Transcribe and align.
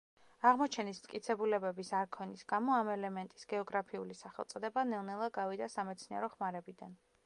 აღმოჩენის 0.51 1.01
მტკიცებულებების 1.03 1.91
არ 1.99 2.09
ქონის 2.17 2.43
გამო 2.53 2.75
ამ 2.79 2.91
ელემენტის 2.95 3.47
გეოგრაფიული 3.55 4.19
სახელწოდება 4.25 4.89
ნელ 4.95 5.09
ნელა 5.13 5.33
გავიდა 5.41 5.73
სამეცნიერო 5.79 6.37
ხმარებიდან. 6.37 7.03